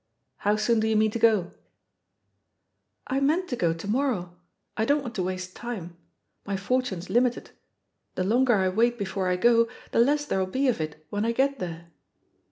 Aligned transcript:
How 0.37 0.55
soon 0.55 0.79
do 0.79 0.87
you 0.87 0.95
mean 0.95 1.11
to 1.11 1.19
go?" 1.19 1.51
"I 3.05 3.19
meant 3.19 3.47
to 3.49 3.55
go 3.55 3.71
to 3.71 3.87
morrow; 3.87 4.35
I 4.75 4.83
don't 4.83 5.03
want 5.03 5.13
to 5.13 5.21
waste 5.21 5.55
time. 5.55 5.95
My 6.43 6.55
fortime's 6.57 7.11
limited— 7.11 7.51
^the 8.17 8.27
longer 8.27 8.55
I 8.55 8.69
wait 8.69 8.97
before 8.97 9.27
I 9.27 9.35
go, 9.35 9.67
the 9.91 9.99
less 9.99 10.25
there'll 10.25 10.47
be 10.47 10.67
of 10.67 10.81
it 10.81 11.05
when 11.11 11.23
I 11.23 11.33
get 11.33 11.59
there." 11.59 11.91